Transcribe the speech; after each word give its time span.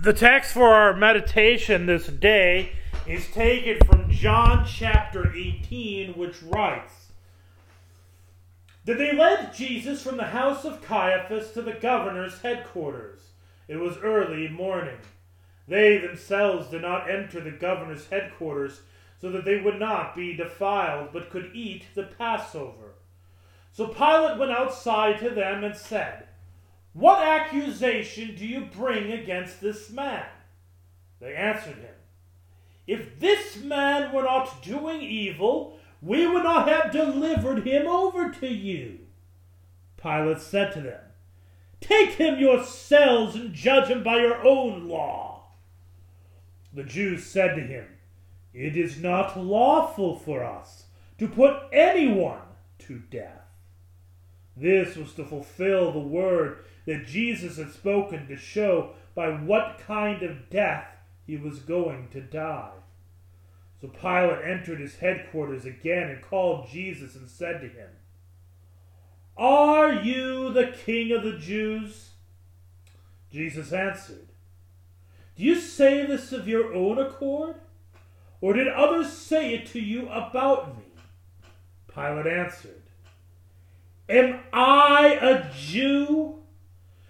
The 0.00 0.12
text 0.12 0.52
for 0.52 0.68
our 0.68 0.94
meditation 0.94 1.86
this 1.86 2.06
day 2.06 2.70
is 3.04 3.26
taken 3.32 3.84
from 3.84 4.08
John 4.08 4.64
chapter 4.64 5.34
18, 5.34 6.12
which 6.12 6.40
writes 6.40 7.08
That 8.84 8.96
they 8.96 9.12
led 9.12 9.52
Jesus 9.52 10.00
from 10.00 10.16
the 10.16 10.26
house 10.26 10.64
of 10.64 10.82
Caiaphas 10.82 11.50
to 11.50 11.62
the 11.62 11.72
governor's 11.72 12.40
headquarters. 12.42 13.30
It 13.66 13.78
was 13.78 13.96
early 13.96 14.46
morning. 14.46 14.98
They 15.66 15.98
themselves 15.98 16.70
did 16.70 16.82
not 16.82 17.10
enter 17.10 17.40
the 17.40 17.50
governor's 17.50 18.06
headquarters 18.06 18.82
so 19.20 19.32
that 19.32 19.44
they 19.44 19.60
would 19.60 19.80
not 19.80 20.14
be 20.14 20.32
defiled, 20.32 21.08
but 21.12 21.28
could 21.28 21.50
eat 21.54 21.86
the 21.96 22.04
Passover. 22.04 22.94
So 23.72 23.88
Pilate 23.88 24.38
went 24.38 24.52
outside 24.52 25.18
to 25.18 25.30
them 25.30 25.64
and 25.64 25.74
said, 25.74 26.28
what 26.98 27.24
accusation 27.24 28.34
do 28.36 28.44
you 28.44 28.62
bring 28.62 29.12
against 29.12 29.60
this 29.60 29.88
man? 29.88 30.26
They 31.20 31.32
answered 31.32 31.76
him, 31.76 31.94
If 32.88 33.20
this 33.20 33.56
man 33.62 34.12
were 34.12 34.24
not 34.24 34.64
doing 34.64 35.00
evil, 35.00 35.78
we 36.02 36.26
would 36.26 36.42
not 36.42 36.68
have 36.68 36.90
delivered 36.90 37.64
him 37.64 37.86
over 37.86 38.30
to 38.30 38.48
you. 38.48 38.98
Pilate 39.96 40.40
said 40.40 40.72
to 40.72 40.80
them, 40.80 41.00
Take 41.80 42.14
him 42.14 42.40
yourselves 42.40 43.36
and 43.36 43.54
judge 43.54 43.88
him 43.88 44.02
by 44.02 44.16
your 44.16 44.44
own 44.44 44.88
law. 44.88 45.44
The 46.72 46.82
Jews 46.82 47.24
said 47.24 47.54
to 47.54 47.62
him, 47.62 47.86
It 48.52 48.76
is 48.76 49.00
not 49.00 49.38
lawful 49.38 50.16
for 50.16 50.42
us 50.42 50.86
to 51.18 51.28
put 51.28 51.62
anyone 51.72 52.40
to 52.80 52.98
death. 52.98 53.44
This 54.56 54.96
was 54.96 55.14
to 55.14 55.24
fulfill 55.24 55.92
the 55.92 56.00
word 56.00 56.64
that 56.88 57.06
Jesus 57.06 57.58
had 57.58 57.70
spoken 57.70 58.26
to 58.26 58.36
show 58.38 58.92
by 59.14 59.28
what 59.28 59.78
kind 59.86 60.22
of 60.22 60.48
death 60.48 60.86
he 61.26 61.36
was 61.36 61.58
going 61.58 62.08
to 62.12 62.20
die. 62.22 62.70
So 63.78 63.88
Pilate 63.88 64.42
entered 64.42 64.80
his 64.80 64.96
headquarters 64.96 65.66
again 65.66 66.08
and 66.08 66.22
called 66.22 66.70
Jesus 66.70 67.14
and 67.14 67.28
said 67.28 67.60
to 67.60 67.68
him, 67.68 67.90
Are 69.36 69.92
you 69.92 70.50
the 70.50 70.72
king 70.86 71.12
of 71.12 71.24
the 71.24 71.36
Jews? 71.36 72.12
Jesus 73.30 73.70
answered, 73.70 74.28
Do 75.36 75.44
you 75.44 75.56
say 75.56 76.06
this 76.06 76.32
of 76.32 76.48
your 76.48 76.72
own 76.72 76.96
accord? 76.96 77.56
Or 78.40 78.54
did 78.54 78.66
others 78.66 79.12
say 79.12 79.52
it 79.52 79.66
to 79.72 79.78
you 79.78 80.08
about 80.08 80.78
me? 80.78 80.84
Pilate 81.94 82.26
answered, 82.26 82.82
Am 84.08 84.40
I 84.54 85.18
a 85.20 85.52
Jew? 85.54 86.37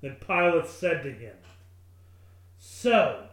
Then 0.00 0.16
Pilate 0.24 0.68
said 0.68 1.02
to 1.02 1.10
him, 1.10 1.36
So, 2.58 3.26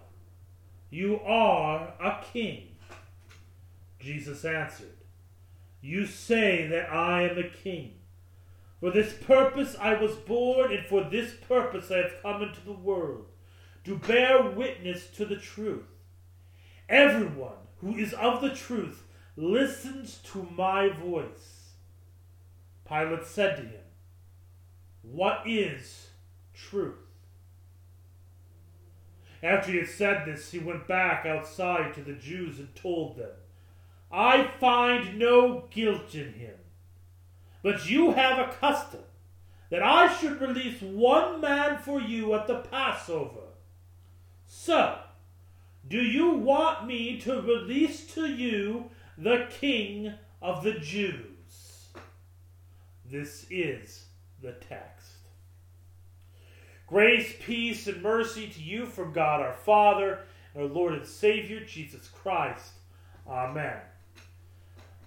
you 0.90 1.20
are 1.22 1.94
a 2.00 2.24
king. 2.32 2.76
Jesus 4.00 4.46
answered, 4.46 4.98
You 5.82 6.06
say 6.06 6.68
that 6.68 6.92
I 6.92 7.24
am 7.24 7.38
a 7.38 7.50
king. 7.50 7.96
For 8.80 8.92
this 8.92 9.14
purpose 9.14 9.76
I 9.80 9.94
was 9.94 10.16
born, 10.16 10.74
and 10.74 10.86
for 10.86 11.04
this 11.04 11.34
purpose 11.48 11.90
I 11.90 11.98
have 11.98 12.22
come 12.22 12.44
into 12.44 12.62
the 12.62 12.74
world, 12.74 13.28
to 13.86 13.98
bear 13.98 14.44
witness 14.44 15.08
to 15.16 15.26
the 15.26 15.38
truth. 15.38 15.86
Everyone 16.90 17.64
who 17.78 17.96
is 17.96 18.14
of 18.14 18.42
the 18.42 18.54
truth 18.54 19.04
listens 19.36 20.20
to 20.26 20.48
my 20.56 20.90
voice. 20.90 21.72
Pilate 22.88 23.26
said 23.26 23.56
to 23.56 23.64
him, 23.64 23.84
What 25.02 25.44
is 25.46 26.10
truth. 26.54 26.96
After 29.42 29.72
he 29.72 29.80
had 29.80 29.90
said 29.90 30.26
this, 30.26 30.52
he 30.52 30.60
went 30.60 30.88
back 30.88 31.26
outside 31.26 31.94
to 31.96 32.02
the 32.02 32.14
Jews 32.14 32.60
and 32.60 32.74
told 32.76 33.18
them, 33.18 33.32
I 34.12 34.48
find 34.60 35.20
no 35.20 35.66
guilt 35.70 36.16
in 36.16 36.34
him. 36.34 36.56
But 37.62 37.90
you 37.90 38.12
have 38.12 38.40
a 38.40 38.54
custom 38.54 39.02
that 39.70 39.82
I 39.82 40.14
should 40.14 40.40
release 40.40 40.82
one 40.82 41.42
man 41.42 41.78
for 41.80 42.00
you 42.00 42.34
at 42.36 42.48
the 42.48 42.60
Passover. 42.60 43.48
So, 44.46 45.00
do 45.88 45.98
you 45.98 46.32
want 46.32 46.86
me 46.86 47.20
to 47.22 47.42
release 47.42 48.06
to 48.14 48.28
you 48.28 48.92
the 49.18 49.48
King 49.50 50.14
of 50.42 50.64
the 50.64 50.74
Jews? 50.74 51.88
This 53.10 53.46
is 53.50 54.06
the 54.42 54.54
text. 54.54 55.03
Grace, 56.94 57.34
peace, 57.40 57.88
and 57.88 58.04
mercy 58.04 58.46
to 58.46 58.62
you 58.62 58.86
from 58.86 59.14
God 59.14 59.42
our 59.42 59.54
Father 59.54 60.20
and 60.54 60.62
our 60.62 60.70
Lord 60.70 60.94
and 60.94 61.04
Savior, 61.04 61.60
Jesus 61.66 62.08
Christ. 62.08 62.74
Amen. 63.28 63.78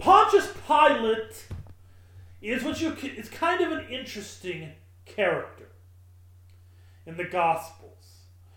Pontius 0.00 0.53
Pilate 0.67 1.47
is 2.43 2.65
what 2.65 2.81
you 2.81 2.93
is 3.17 3.29
kind 3.29 3.61
of 3.61 3.71
an 3.71 3.87
interesting 3.88 4.73
character 5.05 5.69
in 7.06 7.17
the 7.17 7.23
Gospels. 7.23 8.17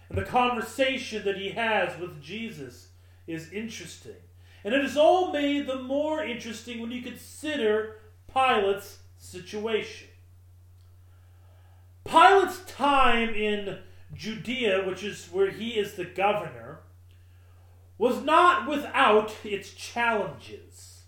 And 0.10 0.18
the 0.18 0.24
conversation 0.24 1.24
that 1.26 1.38
he 1.38 1.50
has 1.50 2.00
with 2.00 2.20
Jesus 2.24 2.88
is 3.28 3.54
interesting. 3.54 4.18
And 4.64 4.74
it 4.74 4.84
is 4.84 4.98
all 4.98 5.32
made 5.32 5.68
the 5.68 5.84
more 5.84 6.24
interesting 6.24 6.82
when 6.82 6.90
you 6.90 7.04
consider 7.04 7.98
Pilate's 8.34 8.98
situation. 9.20 10.09
Pilate's 12.10 12.60
time 12.66 13.30
in 13.36 13.78
Judea, 14.14 14.84
which 14.86 15.04
is 15.04 15.28
where 15.28 15.52
he 15.52 15.72
is 15.72 15.94
the 15.94 16.06
governor, 16.06 16.80
was 18.00 18.24
not 18.24 18.68
without 18.68 19.36
its 19.44 19.72
challenges. 19.72 21.04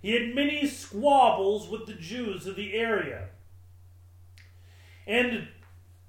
He 0.00 0.12
had 0.12 0.34
many 0.34 0.66
squabbles 0.66 1.68
with 1.68 1.86
the 1.86 1.94
Jews 1.94 2.46
of 2.46 2.56
the 2.56 2.74
area. 2.74 3.28
And 5.06 5.48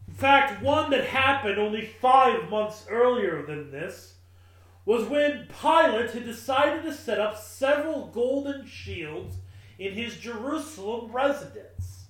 in 0.08 0.14
fact, 0.14 0.64
one 0.64 0.90
that 0.92 1.06
happened 1.06 1.58
only 1.58 1.86
five 1.86 2.50
months 2.50 2.86
earlier 2.90 3.46
than 3.46 3.72
this 3.72 4.14
was 4.86 5.10
when 5.10 5.48
Pilate 5.62 6.12
had 6.12 6.26
decided 6.26 6.84
to 6.84 6.94
set 6.94 7.20
up 7.20 7.38
several 7.38 8.08
golden 8.08 8.66
shields 8.66 9.36
in 9.78 9.94
his 9.94 10.16
Jerusalem 10.16 11.12
residence. 11.12 12.06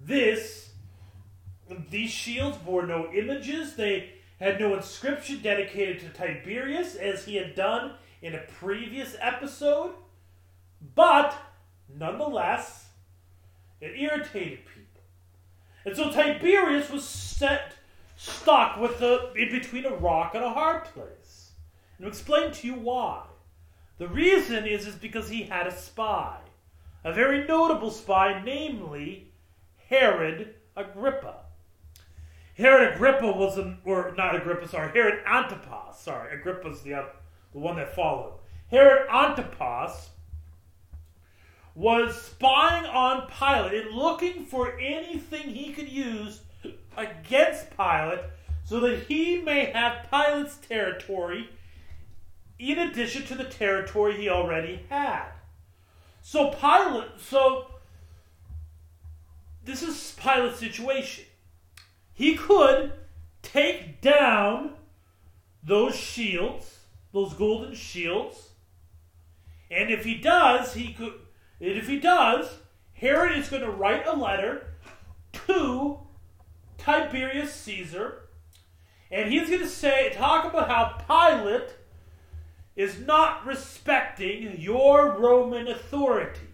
This 0.00 0.73
these 1.90 2.10
shields 2.10 2.58
bore 2.58 2.86
no 2.86 3.10
images. 3.12 3.76
They 3.76 4.10
had 4.40 4.60
no 4.60 4.74
inscription 4.74 5.40
dedicated 5.42 6.00
to 6.00 6.08
Tiberius, 6.08 6.94
as 6.94 7.24
he 7.24 7.36
had 7.36 7.54
done 7.54 7.92
in 8.20 8.34
a 8.34 8.42
previous 8.58 9.16
episode. 9.20 9.94
But, 10.94 11.34
nonetheless, 11.88 12.88
it 13.80 13.98
irritated 13.98 14.60
people. 14.66 15.02
And 15.84 15.96
so 15.96 16.10
Tiberius 16.10 16.90
was 16.90 17.04
set, 17.04 17.74
stuck 18.16 18.78
with 18.78 18.98
the, 18.98 19.32
in 19.34 19.50
between 19.50 19.84
a 19.84 19.94
rock 19.94 20.34
and 20.34 20.44
a 20.44 20.50
hard 20.50 20.84
place. 20.84 21.52
And 21.96 22.06
I'll 22.06 22.10
explain 22.10 22.52
to 22.52 22.66
you 22.66 22.74
why. 22.74 23.22
The 23.98 24.08
reason 24.08 24.66
is, 24.66 24.86
is 24.86 24.96
because 24.96 25.28
he 25.28 25.44
had 25.44 25.66
a 25.66 25.76
spy, 25.76 26.38
a 27.04 27.12
very 27.12 27.46
notable 27.46 27.90
spy, 27.90 28.42
namely 28.44 29.32
Herod 29.88 30.54
Agrippa. 30.76 31.43
Herod 32.56 32.94
Agrippa 32.94 33.32
was, 33.32 33.58
or 33.84 34.14
not 34.16 34.36
Agrippa, 34.36 34.68
sorry, 34.68 34.92
Herod 34.92 35.24
Antipas, 35.26 35.98
sorry, 35.98 36.38
Agrippa's 36.38 36.82
the, 36.82 36.94
other, 36.94 37.10
the 37.52 37.58
one 37.58 37.76
that 37.76 37.94
followed. 37.94 38.34
Herod 38.70 39.08
Antipas 39.10 40.10
was 41.74 42.20
spying 42.20 42.86
on 42.86 43.28
Pilate 43.28 43.86
and 43.86 43.96
looking 43.96 44.44
for 44.44 44.78
anything 44.78 45.48
he 45.48 45.72
could 45.72 45.88
use 45.88 46.40
against 46.96 47.76
Pilate 47.76 48.20
so 48.64 48.80
that 48.80 49.04
he 49.08 49.42
may 49.42 49.66
have 49.66 50.08
Pilate's 50.10 50.56
territory 50.56 51.50
in 52.58 52.78
addition 52.78 53.24
to 53.26 53.34
the 53.34 53.44
territory 53.44 54.16
he 54.16 54.28
already 54.28 54.84
had. 54.88 55.26
So 56.22 56.50
Pilate, 56.50 57.08
so 57.18 57.66
this 59.64 59.82
is 59.82 60.14
Pilate's 60.16 60.60
situation. 60.60 61.24
He 62.14 62.36
could 62.36 62.92
take 63.42 64.00
down 64.00 64.74
those 65.62 65.96
shields, 65.96 66.78
those 67.12 67.34
golden 67.34 67.74
shields, 67.74 68.50
and 69.70 69.90
if 69.90 70.04
he 70.04 70.14
does, 70.14 70.74
he 70.74 70.92
could. 70.92 71.14
And 71.60 71.72
if 71.72 71.88
he 71.88 71.98
does, 71.98 72.58
Herod 72.94 73.36
is 73.36 73.48
going 73.48 73.62
to 73.62 73.70
write 73.70 74.06
a 74.06 74.14
letter 74.14 74.74
to 75.46 75.98
Tiberius 76.78 77.52
Caesar, 77.52 78.28
and 79.10 79.32
he's 79.32 79.48
going 79.48 79.60
to 79.62 79.68
say, 79.68 80.12
talk 80.14 80.44
about 80.44 80.68
how 80.68 81.04
Pilate 81.06 81.74
is 82.76 83.00
not 83.00 83.46
respecting 83.46 84.60
your 84.60 85.12
Roman 85.18 85.68
authority, 85.68 86.48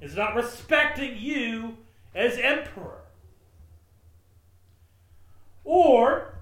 is 0.00 0.16
not 0.16 0.34
respecting 0.34 1.16
you 1.18 1.76
as 2.14 2.38
emperor. 2.38 2.97
Or 5.70 6.38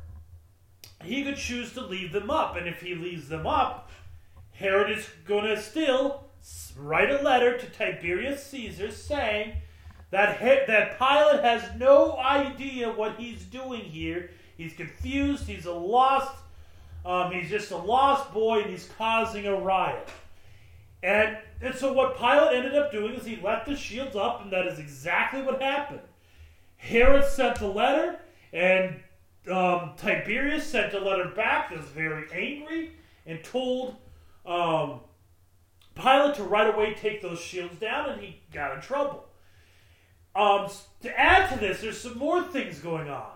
he 1.02 1.24
could 1.24 1.36
choose 1.36 1.72
to 1.72 1.80
leave 1.80 2.12
them 2.12 2.30
up, 2.30 2.54
and 2.54 2.68
if 2.68 2.80
he 2.80 2.94
leaves 2.94 3.28
them 3.28 3.44
up, 3.44 3.90
Herod 4.52 4.96
is 4.96 5.08
going 5.26 5.46
to 5.46 5.60
still 5.60 6.28
write 6.78 7.10
a 7.10 7.20
letter 7.20 7.58
to 7.58 7.66
Tiberius 7.66 8.46
Caesar 8.46 8.92
saying 8.92 9.54
that, 10.12 10.38
that 10.68 10.96
Pilate 10.96 11.42
has 11.42 11.76
no 11.76 12.16
idea 12.18 12.92
what 12.92 13.16
he's 13.16 13.42
doing 13.42 13.80
here. 13.80 14.30
He's 14.56 14.74
confused, 14.74 15.48
he's 15.48 15.66
a 15.66 15.72
lost 15.72 16.36
um, 17.04 17.32
he's 17.32 17.50
just 17.50 17.72
a 17.72 17.76
lost 17.76 18.32
boy 18.32 18.62
and 18.62 18.70
he's 18.70 18.88
causing 18.96 19.46
a 19.46 19.54
riot. 19.54 20.08
And, 21.02 21.36
and 21.60 21.74
so 21.74 21.92
what 21.92 22.16
Pilate 22.16 22.56
ended 22.56 22.76
up 22.76 22.92
doing 22.92 23.14
is 23.14 23.24
he 23.24 23.36
left 23.36 23.66
the 23.66 23.76
shields 23.76 24.14
up, 24.16 24.42
and 24.42 24.52
that 24.52 24.66
is 24.66 24.78
exactly 24.78 25.42
what 25.42 25.60
happened. 25.60 26.00
Herod 26.76 27.24
sent 27.24 27.60
the 27.60 27.68
letter, 27.68 28.18
and 28.52 28.96
um, 29.50 29.92
Tiberius 29.96 30.66
sent 30.66 30.94
a 30.94 30.98
letter 30.98 31.28
back 31.28 31.70
that 31.70 31.78
was 31.78 31.88
very 31.88 32.26
angry 32.32 32.92
and 33.26 33.42
told 33.42 33.96
um, 34.44 35.00
Pilate 35.94 36.36
to 36.36 36.44
right 36.44 36.72
away 36.72 36.94
take 36.94 37.22
those 37.22 37.40
shields 37.40 37.76
down, 37.76 38.10
and 38.10 38.20
he 38.20 38.40
got 38.52 38.74
in 38.74 38.80
trouble. 38.80 39.24
Um, 40.34 40.68
to 41.02 41.18
add 41.18 41.50
to 41.52 41.58
this, 41.58 41.80
there's 41.80 42.00
some 42.00 42.18
more 42.18 42.42
things 42.42 42.78
going 42.80 43.08
on. 43.08 43.30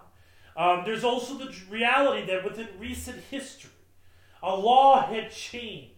Um, 0.56 0.82
there's 0.84 1.04
also 1.04 1.38
the 1.38 1.54
reality 1.70 2.26
that 2.26 2.44
within 2.44 2.68
recent 2.78 3.22
history, 3.30 3.70
a 4.42 4.54
law 4.54 5.06
had 5.06 5.30
changed. 5.30 5.94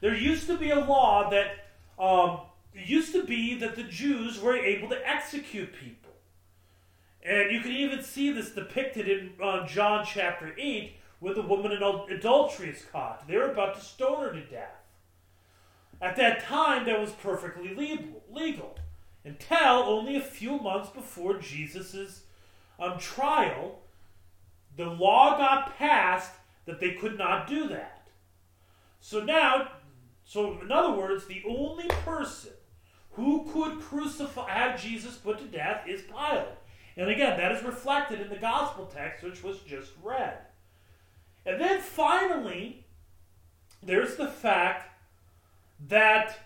There 0.00 0.14
used 0.14 0.46
to 0.46 0.56
be 0.56 0.70
a 0.70 0.80
law 0.80 1.28
that 1.28 1.66
um, 1.98 2.40
used 2.72 3.12
to 3.12 3.24
be 3.24 3.58
that 3.58 3.76
the 3.76 3.82
Jews 3.82 4.40
were 4.40 4.56
able 4.56 4.88
to 4.88 5.08
execute 5.08 5.74
people. 5.74 5.99
And 7.22 7.50
you 7.50 7.60
can 7.60 7.72
even 7.72 8.02
see 8.02 8.32
this 8.32 8.50
depicted 8.50 9.08
in 9.08 9.32
uh, 9.42 9.66
John 9.66 10.06
chapter 10.06 10.54
8 10.58 10.96
when 11.18 11.34
the 11.34 11.42
woman 11.42 11.72
in 11.72 11.82
adultery 11.82 12.70
is 12.70 12.84
caught. 12.90 13.28
They 13.28 13.36
were 13.36 13.52
about 13.52 13.74
to 13.74 13.80
stone 13.80 14.24
her 14.24 14.32
to 14.32 14.40
death. 14.40 14.80
At 16.00 16.16
that 16.16 16.42
time, 16.42 16.86
that 16.86 16.98
was 16.98 17.10
perfectly 17.10 17.74
legal, 18.30 18.78
until 19.22 19.58
only 19.58 20.16
a 20.16 20.22
few 20.22 20.58
months 20.58 20.88
before 20.88 21.38
Jesus' 21.38 22.22
um, 22.78 22.98
trial, 22.98 23.80
the 24.76 24.86
law 24.86 25.36
got 25.36 25.76
passed 25.76 26.32
that 26.64 26.80
they 26.80 26.92
could 26.92 27.18
not 27.18 27.46
do 27.46 27.68
that. 27.68 28.08
So 29.00 29.22
now, 29.22 29.68
so 30.24 30.58
in 30.62 30.72
other 30.72 30.96
words, 30.96 31.26
the 31.26 31.42
only 31.46 31.88
person 32.04 32.52
who 33.12 33.46
could 33.52 33.80
crucify, 33.80 34.50
have 34.50 34.80
Jesus 34.80 35.16
put 35.16 35.38
to 35.38 35.44
death 35.44 35.86
is 35.86 36.02
Pilate. 36.02 36.46
And 36.96 37.08
again, 37.08 37.38
that 37.38 37.52
is 37.52 37.62
reflected 37.62 38.20
in 38.20 38.28
the 38.28 38.36
gospel 38.36 38.86
text, 38.86 39.24
which 39.24 39.42
was 39.42 39.60
just 39.60 39.92
read. 40.02 40.38
And 41.46 41.60
then 41.60 41.80
finally, 41.80 42.84
there's 43.82 44.16
the 44.16 44.28
fact 44.28 44.88
that 45.88 46.38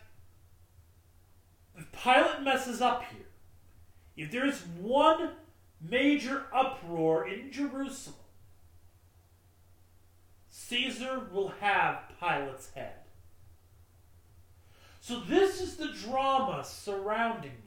if 1.77 1.91
Pilate 1.93 2.43
messes 2.43 2.81
up 2.81 3.05
here, 3.11 3.27
if 4.17 4.31
there's 4.31 4.61
one 4.81 5.31
major 5.81 6.45
uproar 6.55 7.27
in 7.27 7.51
Jerusalem, 7.51 8.17
Caesar 10.51 11.27
will 11.33 11.53
have 11.61 12.03
Pilate's 12.21 12.71
head. 12.75 12.95
So 15.01 15.21
this 15.21 15.61
is 15.61 15.77
the 15.77 15.89
drama 15.89 16.65
surrounding. 16.65 17.64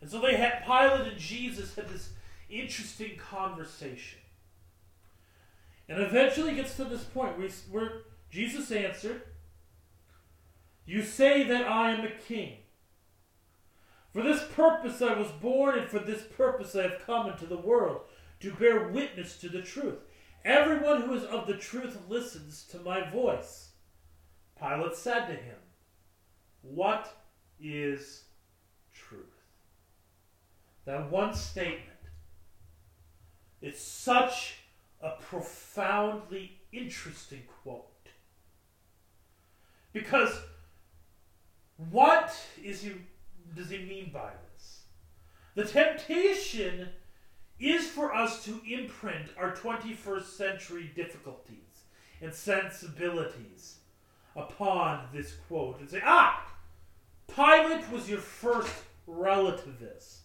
And 0.00 0.10
so 0.10 0.20
they 0.20 0.36
had 0.36 0.64
Pilate 0.64 1.12
and 1.12 1.18
Jesus 1.18 1.74
had 1.74 1.88
this 1.88 2.10
interesting 2.48 3.16
conversation. 3.16 4.18
And 5.88 6.00
eventually 6.00 6.54
gets 6.54 6.76
to 6.76 6.84
this 6.84 7.04
point 7.04 7.38
where, 7.38 7.48
where 7.70 7.92
Jesus 8.30 8.70
answered, 8.70 9.22
You 10.86 11.02
say 11.02 11.42
that 11.44 11.66
I 11.66 11.90
am 11.90 12.04
a 12.04 12.10
king. 12.10 12.58
For 14.12 14.22
this 14.22 14.44
purpose 14.54 15.02
I 15.02 15.14
was 15.14 15.30
born, 15.30 15.78
and 15.78 15.88
for 15.88 15.98
this 15.98 16.22
purpose 16.22 16.74
I 16.74 16.82
have 16.82 17.02
come 17.06 17.28
into 17.28 17.46
the 17.46 17.56
world, 17.56 18.02
to 18.40 18.52
bear 18.54 18.88
witness 18.88 19.36
to 19.38 19.48
the 19.48 19.62
truth. 19.62 19.98
Everyone 20.44 21.02
who 21.02 21.14
is 21.14 21.24
of 21.24 21.46
the 21.46 21.56
truth 21.56 21.96
listens 22.08 22.64
to 22.70 22.78
my 22.78 23.08
voice. 23.10 23.70
Pilate 24.58 24.96
said 24.96 25.26
to 25.26 25.34
him, 25.34 25.56
What 26.62 27.14
is 27.60 28.24
truth? 28.92 29.39
That 30.84 31.10
one 31.10 31.34
statement. 31.34 31.86
It's 33.60 33.82
such 33.82 34.56
a 35.00 35.10
profoundly 35.20 36.58
interesting 36.72 37.42
quote. 37.62 37.86
Because 39.92 40.40
what 41.90 42.34
is 42.62 42.82
he 42.82 42.92
does 43.54 43.70
he 43.70 43.78
mean 43.78 44.10
by 44.12 44.30
this? 44.54 44.82
The 45.54 45.64
temptation 45.64 46.88
is 47.58 47.88
for 47.88 48.14
us 48.14 48.44
to 48.44 48.60
imprint 48.68 49.30
our 49.36 49.54
21st 49.54 50.24
century 50.24 50.90
difficulties 50.94 51.56
and 52.22 52.32
sensibilities 52.32 53.76
upon 54.36 55.06
this 55.12 55.34
quote 55.48 55.80
and 55.80 55.90
say, 55.90 56.00
ah, 56.04 56.46
Pilate 57.34 57.90
was 57.90 58.08
your 58.08 58.20
first 58.20 58.72
relativist. 59.08 60.19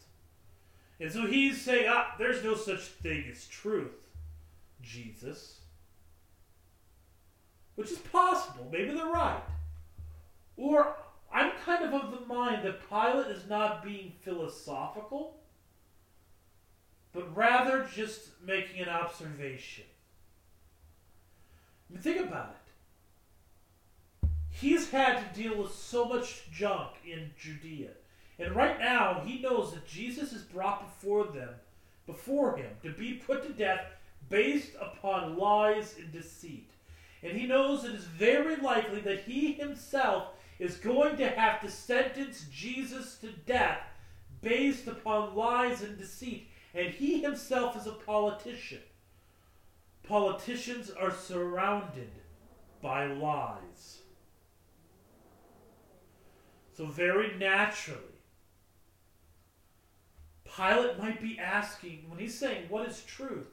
And 0.99 1.11
so 1.11 1.27
he's 1.27 1.61
saying, 1.61 1.87
ah, 1.89 2.15
there's 2.17 2.43
no 2.43 2.55
such 2.55 2.81
thing 2.81 3.25
as 3.29 3.47
truth, 3.47 4.07
Jesus. 4.81 5.59
Which 7.75 7.91
is 7.91 7.97
possible. 7.97 8.67
Maybe 8.71 8.93
they're 8.93 9.05
right. 9.05 9.43
Or 10.55 10.95
I'm 11.33 11.51
kind 11.65 11.83
of 11.83 11.93
of 11.93 12.11
the 12.11 12.25
mind 12.25 12.65
that 12.65 12.89
Pilate 12.89 13.27
is 13.27 13.49
not 13.49 13.83
being 13.83 14.13
philosophical 14.21 15.35
but 17.15 17.35
rather 17.35 17.87
just 17.95 18.29
making 18.45 18.81
an 18.81 18.89
observation. 18.89 19.85
I 21.89 21.93
mean, 21.93 22.01
think 22.01 22.19
about 22.19 22.57
it. 24.23 24.29
He's 24.49 24.89
had 24.89 25.19
to 25.19 25.41
deal 25.41 25.57
with 25.57 25.73
so 25.73 26.05
much 26.05 26.51
junk 26.51 26.91
in 27.05 27.31
Judea. 27.39 27.91
And 28.37 28.55
right 28.55 28.79
now, 28.79 29.21
he 29.25 29.41
knows 29.41 29.73
that 29.73 29.87
Jesus 29.87 30.33
is 30.33 30.41
brought 30.41 30.81
before 30.81 31.25
them, 31.25 31.49
before 32.05 32.57
him, 32.57 32.71
to 32.83 32.91
be 32.91 33.13
put 33.13 33.43
to 33.43 33.53
death 33.53 33.85
based 34.29 34.71
upon 34.79 35.37
lies 35.37 35.95
and 35.97 36.11
deceit. 36.11 36.69
And 37.23 37.37
he 37.37 37.47
knows 37.47 37.85
it 37.85 37.95
is 37.95 38.03
very 38.03 38.57
likely 38.57 38.99
that 39.01 39.21
he 39.21 39.53
himself 39.53 40.29
is 40.59 40.77
going 40.77 41.17
to 41.17 41.29
have 41.29 41.61
to 41.61 41.69
sentence 41.69 42.45
Jesus 42.51 43.15
to 43.19 43.31
death 43.45 43.81
based 44.41 44.87
upon 44.87 45.35
lies 45.35 45.81
and 45.81 45.97
deceit. 45.97 46.49
And 46.73 46.93
he 46.93 47.21
himself 47.21 47.77
is 47.77 47.87
a 47.87 47.91
politician. 47.91 48.81
Politicians 50.03 50.91
are 50.91 51.11
surrounded 51.11 52.11
by 52.81 53.05
lies. 53.07 54.01
So, 56.73 56.85
very 56.85 57.35
naturally, 57.37 58.14
Pilate 60.55 60.97
might 60.97 61.21
be 61.21 61.37
asking, 61.39 62.05
when 62.07 62.19
he's 62.19 62.37
saying, 62.37 62.65
What 62.69 62.87
is 62.87 63.03
truth? 63.03 63.47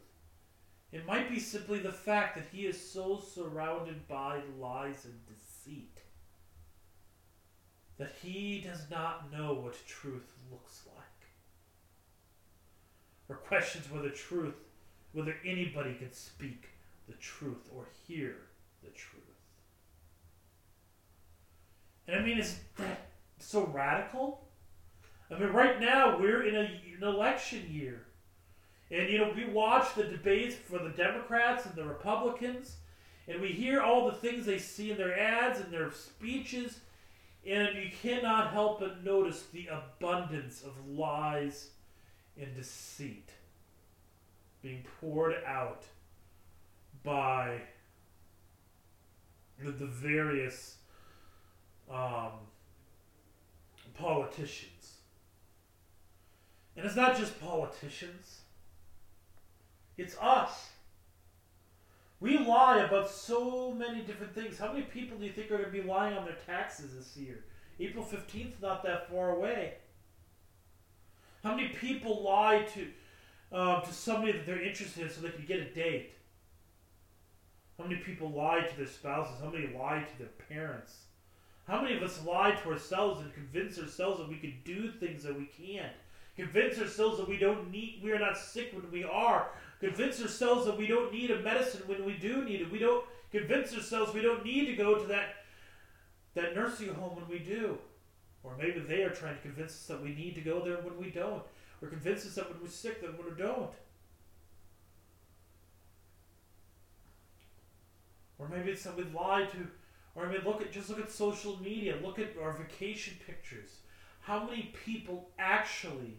It 0.92 1.06
might 1.06 1.30
be 1.30 1.38
simply 1.38 1.78
the 1.78 1.90
fact 1.90 2.36
that 2.36 2.46
he 2.52 2.66
is 2.66 2.78
so 2.78 3.18
surrounded 3.18 4.06
by 4.08 4.40
lies 4.60 5.06
and 5.06 5.18
deceit 5.26 5.98
that 7.98 8.12
he 8.22 8.60
does 8.60 8.90
not 8.90 9.32
know 9.32 9.54
what 9.54 9.86
truth 9.86 10.32
looks 10.50 10.82
like. 10.94 10.96
Or 13.28 13.36
questions 13.36 13.90
whether 13.90 14.10
truth, 14.10 14.56
whether 15.12 15.36
anybody 15.46 15.94
can 15.94 16.12
speak 16.12 16.68
the 17.08 17.14
truth 17.14 17.70
or 17.74 17.86
hear 18.06 18.36
the 18.82 18.90
truth. 18.90 19.22
And 22.06 22.16
I 22.16 22.22
mean, 22.22 22.38
is 22.38 22.58
that 22.76 23.08
so 23.38 23.64
radical? 23.66 24.48
I 25.32 25.38
mean, 25.38 25.50
right 25.50 25.80
now 25.80 26.18
we're 26.18 26.46
in 26.46 26.54
a, 26.54 26.68
an 26.96 27.02
election 27.02 27.66
year. 27.70 28.02
And, 28.90 29.08
you 29.08 29.18
know, 29.18 29.32
we 29.34 29.46
watch 29.46 29.94
the 29.94 30.04
debates 30.04 30.54
for 30.54 30.78
the 30.78 30.90
Democrats 30.90 31.64
and 31.64 31.74
the 31.74 31.84
Republicans, 31.84 32.76
and 33.26 33.40
we 33.40 33.48
hear 33.48 33.80
all 33.80 34.06
the 34.06 34.16
things 34.16 34.44
they 34.44 34.58
see 34.58 34.90
in 34.90 34.98
their 34.98 35.18
ads 35.18 35.60
and 35.60 35.72
their 35.72 35.90
speeches, 35.90 36.80
and 37.46 37.74
you 37.76 37.90
cannot 38.02 38.52
help 38.52 38.80
but 38.80 39.02
notice 39.02 39.44
the 39.52 39.68
abundance 39.68 40.62
of 40.62 40.72
lies 40.86 41.70
and 42.38 42.54
deceit 42.54 43.30
being 44.62 44.84
poured 45.00 45.36
out 45.46 45.84
by 47.02 47.60
the, 49.58 49.70
the 49.72 49.86
various 49.86 50.76
um, 51.90 52.32
politicians. 53.94 54.81
And 56.76 56.86
it's 56.86 56.96
not 56.96 57.18
just 57.18 57.40
politicians, 57.40 58.40
it's 59.96 60.16
us. 60.20 60.70
We 62.20 62.38
lie 62.38 62.78
about 62.78 63.10
so 63.10 63.72
many 63.72 64.02
different 64.02 64.32
things. 64.32 64.56
How 64.56 64.72
many 64.72 64.84
people 64.84 65.18
do 65.18 65.24
you 65.24 65.32
think 65.32 65.50
are 65.50 65.58
going 65.58 65.64
to 65.64 65.70
be 65.70 65.82
lying 65.82 66.16
on 66.16 66.24
their 66.24 66.36
taxes 66.46 66.94
this 66.94 67.16
year? 67.16 67.44
April 67.80 68.04
15th, 68.04 68.62
not 68.62 68.84
that 68.84 69.10
far 69.10 69.30
away. 69.30 69.74
How 71.42 71.56
many 71.56 71.68
people 71.68 72.22
lie 72.22 72.64
to 72.74 72.86
uh, 73.50 73.80
to 73.80 73.92
somebody 73.92 74.32
that 74.32 74.46
they're 74.46 74.62
interested 74.62 75.02
in 75.02 75.10
so 75.10 75.20
they 75.20 75.30
can 75.30 75.44
get 75.44 75.60
a 75.60 75.74
date? 75.74 76.12
How 77.76 77.84
many 77.84 77.96
people 77.96 78.30
lie 78.30 78.60
to 78.60 78.76
their 78.76 78.86
spouses? 78.86 79.42
How 79.42 79.50
many 79.50 79.74
lie 79.76 80.04
to 80.08 80.18
their 80.18 80.32
parents? 80.48 81.06
How 81.66 81.82
many 81.82 81.96
of 81.96 82.02
us 82.02 82.24
lie 82.24 82.52
to 82.52 82.70
ourselves 82.70 83.20
and 83.20 83.34
convince 83.34 83.78
ourselves 83.78 84.18
that 84.18 84.28
we 84.28 84.36
can 84.36 84.54
do 84.64 84.90
things 84.90 85.24
that 85.24 85.36
we 85.36 85.46
can't? 85.46 85.92
Convince 86.36 86.78
ourselves 86.78 87.18
that 87.18 87.28
we 87.28 87.36
don't 87.36 87.70
need, 87.70 88.00
we 88.02 88.10
are 88.12 88.18
not 88.18 88.38
sick 88.38 88.72
when 88.72 88.90
we 88.90 89.04
are. 89.04 89.48
Convince 89.80 90.20
ourselves 90.22 90.64
that 90.66 90.78
we 90.78 90.86
don't 90.86 91.12
need 91.12 91.30
a 91.30 91.40
medicine 91.40 91.82
when 91.86 92.04
we 92.04 92.14
do 92.14 92.44
need 92.44 92.62
it. 92.62 92.72
We 92.72 92.78
don't 92.78 93.04
convince 93.30 93.74
ourselves 93.74 94.14
we 94.14 94.22
don't 94.22 94.44
need 94.44 94.66
to 94.66 94.76
go 94.76 94.94
to 94.96 95.06
that 95.06 95.36
that 96.34 96.54
nursing 96.54 96.94
home 96.94 97.16
when 97.16 97.28
we 97.28 97.38
do. 97.38 97.78
Or 98.42 98.56
maybe 98.56 98.80
they 98.80 99.02
are 99.02 99.10
trying 99.10 99.36
to 99.36 99.42
convince 99.42 99.72
us 99.72 99.86
that 99.86 100.02
we 100.02 100.14
need 100.14 100.34
to 100.36 100.40
go 100.40 100.64
there 100.64 100.76
when 100.76 100.96
we 100.98 101.10
don't. 101.10 101.42
Or 101.80 101.88
convince 101.88 102.24
us 102.24 102.34
that 102.36 102.50
when 102.50 102.60
we're 102.62 102.68
sick 102.68 103.00
that 103.02 103.18
when 103.18 103.34
we 103.34 103.40
don't. 103.40 103.70
Or 108.38 108.48
maybe 108.48 108.70
it's 108.70 108.84
that 108.84 108.96
we 108.96 109.04
lie 109.04 109.44
to 109.52 109.68
or 110.14 110.26
I 110.26 110.32
mean, 110.32 110.42
look 110.44 110.60
at 110.60 110.72
just 110.72 110.90
look 110.90 111.00
at 111.00 111.10
social 111.10 111.58
media. 111.62 111.96
Look 112.02 112.18
at 112.18 112.36
our 112.40 112.52
vacation 112.52 113.14
pictures. 113.26 113.78
How 114.22 114.44
many 114.44 114.72
people 114.84 115.30
actually 115.38 116.16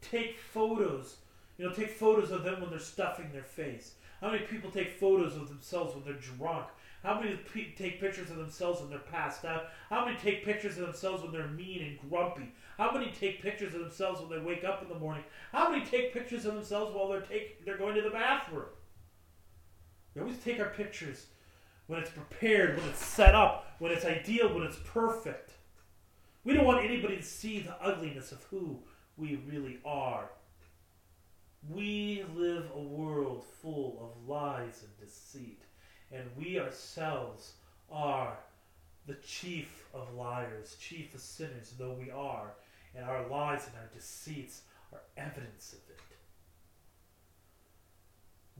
take 0.00 0.38
photos? 0.38 1.16
You 1.58 1.66
know, 1.66 1.72
take 1.72 1.90
photos 1.90 2.30
of 2.30 2.44
them 2.44 2.60
when 2.60 2.70
they're 2.70 2.78
stuffing 2.78 3.32
their 3.32 3.42
face. 3.42 3.94
How 4.20 4.30
many 4.30 4.44
people 4.44 4.70
take 4.70 4.98
photos 4.98 5.36
of 5.36 5.48
themselves 5.48 5.94
when 5.94 6.04
they're 6.04 6.14
drunk? 6.14 6.66
How 7.02 7.18
many 7.18 7.34
pe- 7.36 7.72
take 7.72 7.98
pictures 7.98 8.30
of 8.30 8.36
themselves 8.36 8.80
when 8.80 8.90
they're 8.90 8.98
passed 8.98 9.46
out? 9.46 9.68
How 9.88 10.04
many 10.04 10.18
take 10.18 10.44
pictures 10.44 10.76
of 10.76 10.86
themselves 10.86 11.22
when 11.22 11.32
they're 11.32 11.48
mean 11.48 11.82
and 11.82 12.10
grumpy? 12.10 12.52
How 12.76 12.92
many 12.92 13.10
take 13.10 13.42
pictures 13.42 13.74
of 13.74 13.80
themselves 13.80 14.20
when 14.20 14.30
they 14.30 14.44
wake 14.44 14.64
up 14.64 14.82
in 14.82 14.88
the 14.90 14.98
morning? 14.98 15.24
How 15.52 15.70
many 15.70 15.84
take 15.84 16.12
pictures 16.12 16.44
of 16.44 16.54
themselves 16.54 16.94
while 16.94 17.08
they're 17.08 17.22
take 17.22 17.64
they're 17.64 17.78
going 17.78 17.94
to 17.94 18.02
the 18.02 18.10
bathroom? 18.10 18.66
We 20.14 20.20
always 20.20 20.38
take 20.38 20.60
our 20.60 20.68
pictures 20.70 21.26
when 21.86 22.00
it's 22.00 22.10
prepared, 22.10 22.76
when 22.76 22.88
it's 22.88 23.04
set 23.04 23.34
up, 23.34 23.74
when 23.78 23.92
it's 23.92 24.04
ideal, 24.04 24.52
when 24.52 24.64
it's 24.64 24.78
perfect. 24.84 25.52
We 26.44 26.54
don't 26.54 26.64
want 26.64 26.84
anybody 26.84 27.16
to 27.16 27.22
see 27.22 27.60
the 27.60 27.74
ugliness 27.82 28.32
of 28.32 28.42
who 28.44 28.78
we 29.16 29.40
really 29.46 29.78
are. 29.84 30.30
We 31.68 32.24
live 32.34 32.70
a 32.74 32.80
world 32.80 33.44
full 33.60 33.98
of 34.00 34.28
lies 34.28 34.82
and 34.82 35.06
deceit, 35.06 35.62
and 36.10 36.24
we 36.36 36.58
ourselves 36.58 37.52
are 37.90 38.38
the 39.06 39.14
chief 39.16 39.84
of 39.92 40.14
liars, 40.14 40.76
chief 40.80 41.14
of 41.14 41.20
sinners, 41.20 41.74
though 41.78 41.92
we 41.92 42.10
are, 42.10 42.54
and 42.94 43.04
our 43.04 43.26
lies 43.28 43.66
and 43.66 43.76
our 43.76 43.90
deceits 43.94 44.62
are 44.92 45.00
evidence 45.18 45.74
of 45.74 45.90
it. 45.90 46.00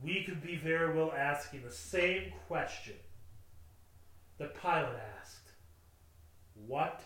We 0.03 0.23
could 0.23 0.41
be 0.41 0.55
very 0.55 0.95
well 0.95 1.13
asking 1.15 1.63
the 1.63 1.71
same 1.71 2.31
question 2.47 2.95
that 4.37 4.59
Pilate 4.59 4.99
asked, 5.19 5.51
What 6.67 7.01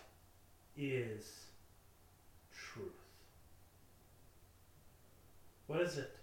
is 0.76 1.46
truth? 2.52 2.92
What 5.66 5.80
is 5.80 5.98
it? 5.98 6.16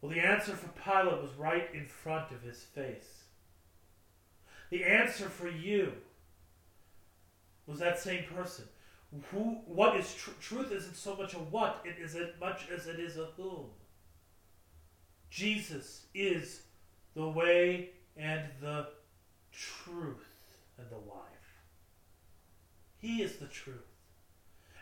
Well, 0.00 0.12
the 0.12 0.20
answer 0.20 0.52
for 0.52 0.68
Pilate 0.68 1.20
was 1.20 1.32
right 1.38 1.68
in 1.74 1.86
front 1.86 2.30
of 2.30 2.42
his 2.42 2.62
face. 2.62 3.24
The 4.70 4.84
answer 4.84 5.28
for 5.28 5.48
you 5.48 5.92
was 7.66 7.78
that 7.80 7.98
same 7.98 8.24
person. 8.24 8.64
Who, 9.30 9.58
what 9.66 9.96
is 9.96 10.14
tr- 10.14 10.30
truth? 10.40 10.72
Isn't 10.72 10.96
so 10.96 11.16
much 11.16 11.34
a 11.34 11.38
what, 11.38 11.84
it 11.84 12.02
is 12.02 12.14
as 12.14 12.28
much 12.40 12.68
as 12.74 12.86
it 12.86 12.98
is 12.98 13.16
a 13.16 13.26
whom. 13.36 13.66
Jesus 15.30 16.06
is 16.14 16.62
the 17.14 17.28
way, 17.28 17.90
and 18.16 18.42
the 18.60 18.88
truth 19.52 20.26
and 20.78 20.88
the 20.90 20.96
life. 20.96 21.35
He 22.98 23.22
is 23.22 23.36
the 23.36 23.46
truth. 23.46 23.76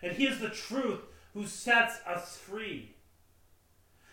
And 0.02 0.12
He 0.12 0.26
is 0.26 0.40
the 0.40 0.50
truth 0.50 1.00
who 1.32 1.46
sets 1.46 1.98
us 2.06 2.36
free. 2.36 2.94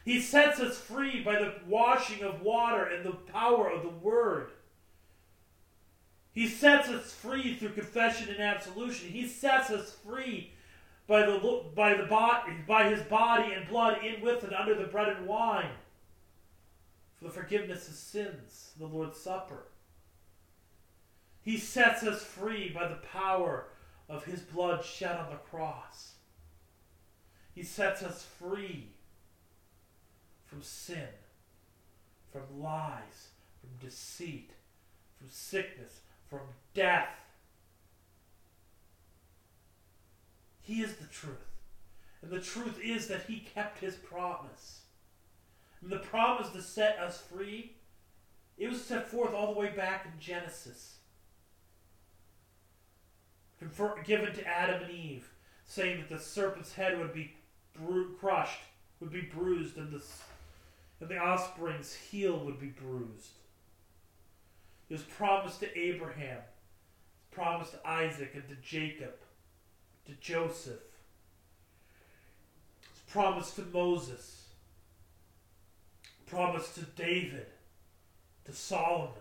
He 0.03 0.20
sets 0.20 0.60
us 0.60 0.79
free 0.79 1.22
by 1.24 1.36
the 1.36 1.53
washing 1.67 2.24
of 2.24 2.41
water 2.41 2.84
and 2.86 3.05
the 3.05 3.12
power 3.12 3.70
of 3.70 3.84
the 3.84 3.89
Word. 3.89 4.50
He 6.34 6.48
sets 6.48 6.88
us 6.89 7.13
free 7.13 7.55
through 7.55 7.74
confession 7.74 8.29
and 8.29 8.39
absolution. 8.39 9.10
He 9.10 9.27
sets 9.27 9.70
us 9.70 9.91
free 9.91 10.53
by 11.05 11.25
the 11.25 11.65
by 11.75 11.93
the 11.93 12.05
by 12.67 12.89
His 12.89 13.01
body 13.03 13.53
and 13.53 13.67
blood 13.67 14.03
in 14.03 14.22
with 14.22 14.43
and 14.43 14.53
under 14.53 14.74
the 14.74 14.86
bread 14.86 15.10
and 15.10 15.27
wine 15.27 15.72
for 17.17 17.25
the 17.25 17.31
forgiveness 17.31 17.88
of 17.88 17.93
sins, 17.93 18.72
the 18.79 18.88
Lord's 18.88 19.20
Supper. 19.20 19.65
He 21.43 21.58
sets 21.58 22.03
us 22.03 22.24
free 22.24 22.70
by 22.70 22.88
the 22.88 22.96
power 22.96 23.65
of 24.11 24.25
his 24.25 24.41
blood 24.41 24.83
shed 24.83 25.15
on 25.15 25.29
the 25.29 25.37
cross. 25.37 26.15
He 27.55 27.63
sets 27.63 28.03
us 28.03 28.27
free 28.37 28.89
from 30.45 30.61
sin, 30.61 31.07
from 32.31 32.61
lies, 32.61 33.29
from 33.61 33.69
deceit, 33.79 34.51
from 35.17 35.29
sickness, 35.29 36.01
from 36.29 36.41
death. 36.73 37.15
He 40.61 40.81
is 40.81 40.95
the 40.95 41.07
truth. 41.07 41.37
And 42.21 42.31
the 42.31 42.41
truth 42.41 42.79
is 42.83 43.07
that 43.07 43.23
he 43.23 43.39
kept 43.39 43.79
his 43.79 43.95
promise. 43.95 44.81
And 45.81 45.89
the 45.89 45.99
promise 45.99 46.49
to 46.49 46.61
set 46.61 46.99
us 46.99 47.21
free, 47.21 47.77
it 48.57 48.69
was 48.69 48.83
set 48.83 49.09
forth 49.09 49.33
all 49.33 49.53
the 49.53 49.59
way 49.59 49.69
back 49.69 50.05
in 50.05 50.19
Genesis. 50.19 50.95
Given 54.05 54.33
to 54.33 54.47
Adam 54.47 54.83
and 54.83 54.91
Eve, 54.91 55.29
saying 55.65 55.99
that 55.99 56.09
the 56.09 56.23
serpent's 56.23 56.73
head 56.73 56.97
would 56.97 57.13
be 57.13 57.35
bru- 57.73 58.15
crushed, 58.15 58.59
would 58.99 59.11
be 59.11 59.21
bruised, 59.21 59.77
and 59.77 59.91
the, 59.91 60.01
and 60.99 61.09
the 61.09 61.17
offspring's 61.17 61.93
heel 61.93 62.39
would 62.39 62.59
be 62.59 62.67
bruised. 62.67 63.37
It 64.89 64.93
was 64.93 65.03
promised 65.03 65.59
to 65.61 65.77
Abraham. 65.77 66.39
Promised 67.29 67.71
to 67.71 67.87
Isaac 67.87 68.31
and 68.33 68.47
to 68.49 68.55
Jacob, 68.55 69.15
to 70.05 70.11
Joseph. 70.19 70.74
It 72.81 72.89
was 72.91 73.01
promised 73.07 73.55
to 73.55 73.61
Moses. 73.71 74.50
Promised 76.25 76.75
to 76.75 76.81
David, 76.81 77.47
to 78.45 78.51
Solomon, 78.51 79.13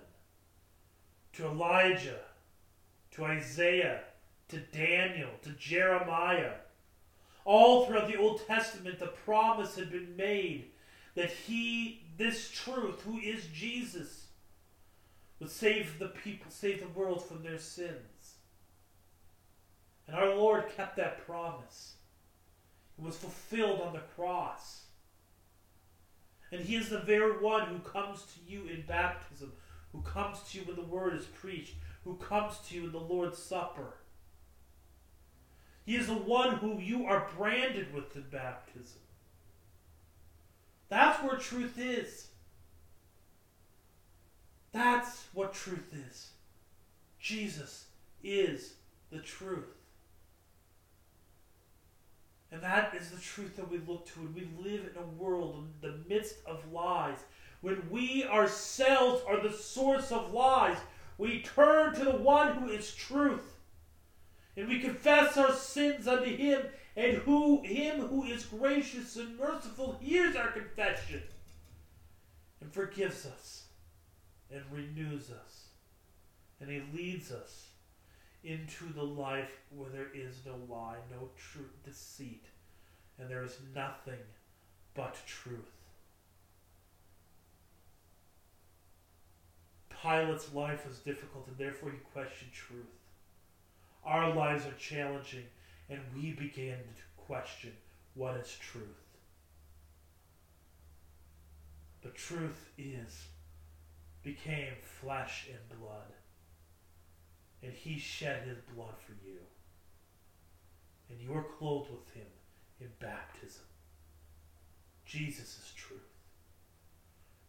to 1.34 1.46
Elijah, 1.46 2.18
to 3.12 3.24
Isaiah, 3.24 4.00
to 4.50 4.58
Daniel, 4.58 5.30
to 5.42 5.50
Jeremiah. 5.50 6.52
All 7.44 7.86
throughout 7.86 8.08
the 8.08 8.18
Old 8.18 8.46
Testament, 8.46 8.98
the 8.98 9.06
promise 9.06 9.76
had 9.76 9.90
been 9.90 10.16
made 10.16 10.70
that 11.14 11.30
he, 11.30 12.02
this 12.16 12.50
truth, 12.50 13.00
who 13.02 13.18
is 13.18 13.46
Jesus, 13.46 14.26
would 15.38 15.50
save 15.50 15.98
the 15.98 16.08
people, 16.08 16.50
save 16.50 16.80
the 16.80 16.98
world 17.00 17.24
from 17.24 17.42
their 17.42 17.58
sins. 17.58 18.34
And 20.06 20.16
our 20.16 20.34
Lord 20.34 20.64
kept 20.76 20.96
that 20.96 21.24
promise. 21.26 21.94
It 22.98 23.04
was 23.04 23.16
fulfilled 23.16 23.80
on 23.80 23.94
the 23.94 24.00
cross. 24.00 24.82
And 26.52 26.60
he 26.60 26.76
is 26.76 26.88
the 26.88 26.98
very 26.98 27.38
one 27.42 27.68
who 27.68 27.78
comes 27.78 28.22
to 28.22 28.52
you 28.52 28.66
in 28.66 28.84
baptism, 28.86 29.52
who 29.92 30.02
comes 30.02 30.38
to 30.50 30.58
you 30.58 30.64
when 30.64 30.76
the 30.76 30.82
word 30.82 31.14
is 31.14 31.26
preached, 31.26 31.74
who 32.04 32.16
comes 32.16 32.58
to 32.68 32.74
you 32.74 32.84
in 32.86 32.92
the 32.92 32.98
Lord's 32.98 33.38
Supper. 33.38 33.94
He 35.86 35.96
is 35.96 36.06
the 36.06 36.14
one 36.14 36.56
who 36.56 36.78
you 36.78 37.06
are 37.06 37.28
branded 37.36 37.92
with 37.92 38.14
in 38.14 38.24
baptism. 38.30 39.00
That's 40.88 41.22
where 41.22 41.36
truth 41.36 41.78
is. 41.78 42.26
That's 44.72 45.24
what 45.32 45.52
truth 45.52 45.92
is. 45.92 46.30
Jesus 47.18 47.86
is 48.22 48.74
the 49.10 49.18
truth. 49.18 49.76
And 52.52 52.62
that 52.62 52.94
is 52.94 53.10
the 53.10 53.20
truth 53.20 53.56
that 53.56 53.70
we 53.70 53.78
look 53.78 54.06
to. 54.14 54.20
And 54.20 54.34
we 54.34 54.48
live 54.58 54.90
in 54.94 55.02
a 55.02 55.22
world 55.22 55.64
in 55.82 55.88
the 55.88 55.98
midst 56.08 56.36
of 56.46 56.72
lies. 56.72 57.18
When 57.60 57.88
we 57.90 58.24
ourselves 58.24 59.22
are 59.28 59.40
the 59.40 59.52
source 59.52 60.10
of 60.10 60.32
lies, 60.32 60.78
we 61.18 61.42
turn 61.42 61.94
to 61.94 62.04
the 62.04 62.16
one 62.16 62.56
who 62.56 62.70
is 62.70 62.94
truth. 62.94 63.56
And 64.56 64.68
we 64.68 64.80
confess 64.80 65.36
our 65.36 65.52
sins 65.52 66.06
unto 66.08 66.36
him, 66.36 66.62
and 66.96 67.18
who 67.18 67.62
him 67.62 68.00
who 68.08 68.24
is 68.24 68.44
gracious 68.44 69.16
and 69.16 69.38
merciful 69.38 69.98
hears 70.00 70.36
our 70.36 70.48
confession 70.48 71.22
and 72.60 72.72
forgives 72.72 73.26
us 73.26 73.64
and 74.50 74.62
renews 74.72 75.30
us. 75.30 75.66
And 76.60 76.68
he 76.68 76.82
leads 76.92 77.32
us 77.32 77.68
into 78.42 78.92
the 78.92 79.04
life 79.04 79.60
where 79.74 79.90
there 79.90 80.08
is 80.14 80.36
no 80.44 80.56
lie, 80.68 80.96
no 81.10 81.28
true 81.36 81.68
deceit, 81.84 82.46
and 83.18 83.30
there 83.30 83.44
is 83.44 83.58
nothing 83.74 84.20
but 84.94 85.16
truth. 85.26 85.58
Pilate's 89.90 90.52
life 90.54 90.86
was 90.88 90.98
difficult, 90.98 91.46
and 91.46 91.58
therefore 91.58 91.90
he 91.90 91.98
questioned 92.12 92.52
truth. 92.52 92.86
Our 94.04 94.34
lives 94.34 94.66
are 94.66 94.78
challenging, 94.78 95.44
and 95.88 96.00
we 96.14 96.32
begin 96.32 96.76
to 96.76 97.22
question 97.26 97.72
what 98.14 98.36
is 98.36 98.56
truth. 98.60 98.84
But 102.02 102.14
truth 102.14 102.70
is, 102.78 103.26
became 104.22 104.72
flesh 105.00 105.48
and 105.50 105.78
blood 105.80 106.12
and 107.62 107.72
he 107.72 107.98
shed 107.98 108.46
his 108.46 108.58
blood 108.74 108.94
for 109.04 109.12
you. 109.24 109.38
And 111.08 111.20
you 111.20 111.34
are 111.34 111.44
clothed 111.58 111.90
with 111.90 112.14
him 112.14 112.26
in 112.80 112.88
baptism. 113.00 113.64
Jesus 115.04 115.58
is 115.58 115.72
truth. 115.76 116.00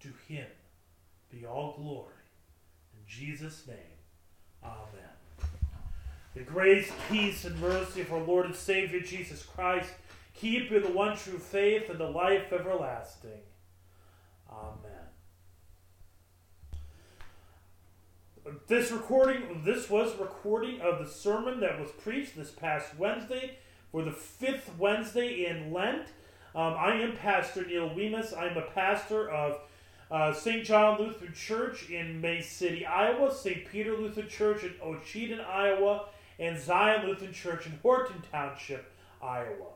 To 0.02 0.10
him 0.28 0.48
be 1.30 1.46
all 1.46 1.76
glory. 1.78 2.16
In 2.94 3.04
Jesus' 3.08 3.68
name, 3.68 3.78
Amen. 4.64 5.21
The 6.34 6.42
grace, 6.42 6.90
peace, 7.10 7.44
and 7.44 7.60
mercy 7.60 8.02
of 8.02 8.14
our 8.14 8.22
Lord 8.22 8.46
and 8.46 8.56
Savior 8.56 9.02
Jesus 9.02 9.44
Christ 9.44 9.92
keep 10.34 10.72
you 10.72 10.78
in 10.78 10.84
the 10.84 10.90
one 10.90 11.18
true 11.18 11.38
faith 11.38 11.90
and 11.90 12.00
the 12.00 12.10
life 12.10 12.54
everlasting. 12.54 13.42
Amen. 14.50 14.92
This 18.68 18.92
recording, 18.92 19.62
this 19.66 19.90
was 19.90 20.18
recording 20.18 20.80
of 20.80 21.00
the 21.00 21.08
sermon 21.08 21.60
that 21.60 21.80
was 21.80 21.92
preached 21.92 22.38
this 22.38 22.50
past 22.50 22.98
Wednesday 22.98 23.58
for 23.92 24.04
the 24.04 24.12
fifth 24.12 24.72
Wednesday 24.80 25.46
in 25.46 25.74
Lent. 25.74 26.08
Um, 26.56 26.76
I 26.78 26.96
am 26.96 27.16
Pastor 27.18 27.66
Neil 27.66 27.90
Weemus. 27.90 28.36
I'm 28.36 28.58
a 28.58 28.62
pastor 28.62 29.30
of 29.30 29.60
uh, 30.10 30.34
St. 30.34 30.66
John 30.66 31.00
Lutheran 31.00 31.34
Church 31.34 31.90
in 31.90 32.20
May 32.20 32.42
City, 32.42 32.86
Iowa, 32.86 33.34
St. 33.34 33.66
Peter 33.70 33.96
Lutheran 33.96 34.28
Church 34.28 34.64
in 34.64 34.72
Ocheyedan, 34.84 35.46
Iowa, 35.46 36.06
and 36.42 36.60
Zion 36.60 37.08
Lutheran 37.08 37.32
Church 37.32 37.68
in 37.68 37.80
Horton 37.84 38.22
Township, 38.32 38.92
Iowa. 39.22 39.68